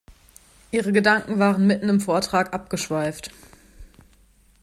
Ihre 0.71 0.93
Gedanken 0.93 1.37
waren 1.37 1.67
mitten 1.67 1.87
im 1.87 2.01
Vortrag 2.01 2.53
abgeschweift. 2.55 3.29